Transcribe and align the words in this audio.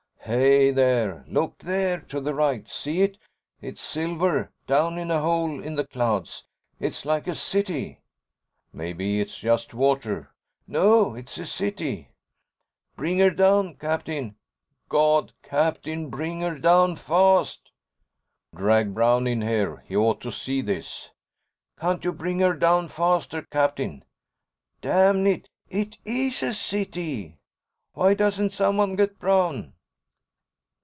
"Hey, 0.25 0.69
there! 0.71 1.25
Look 1.27 1.57
there, 1.59 1.99
to 2.01 2.21
the 2.21 2.33
right! 2.35 2.65
See 2.69 3.01
it? 3.01 3.17
It's 3.59 3.81
silver, 3.81 4.51
down 4.65 4.97
in 4.99 5.09
a 5.11 5.19
hole 5.19 5.61
in 5.61 5.75
the 5.75 5.85
clouds. 5.87 6.45
It's 6.79 7.03
like 7.05 7.27
a 7.27 7.33
city!" 7.33 7.99
"Maybe 8.71 9.19
it's 9.19 9.39
just 9.39 9.73
water." 9.73 10.31
"No, 10.67 11.15
it's 11.15 11.37
a 11.39 11.45
city!" 11.45 12.11
"Bring 12.95 13.19
'er 13.21 13.31
down, 13.31 13.75
Captain. 13.75 14.35
God, 14.89 15.33
Captain, 15.43 16.09
bring 16.09 16.43
'er 16.43 16.57
down 16.57 16.97
fast!" 16.97 17.71
"Drag 18.55 18.93
Brown 18.93 19.25
in 19.25 19.41
here! 19.41 19.83
He 19.87 19.97
ought 19.97 20.21
to 20.21 20.31
see 20.31 20.61
this!" 20.61 21.09
"Can't 21.79 22.05
you 22.05 22.13
bring 22.13 22.43
'er 22.43 22.53
down 22.53 22.87
faster, 22.89 23.41
Captain?" 23.41 24.05
"Damn 24.81 25.25
it, 25.25 25.49
it 25.67 25.97
is 26.05 26.43
a 26.43 26.53
city!" 26.53 27.39
"Why 27.95 28.13
doesn't 28.13 28.51
someone 28.53 28.95
get 28.95 29.17
Brown?" 29.19 29.73